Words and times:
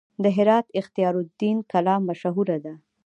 د 0.23 0.25
هرات 0.37 0.67
اختیار 0.79 1.13
الدین 1.23 1.57
کلا 1.71 1.95
مشهوره 2.07 2.57
ده 2.65 2.73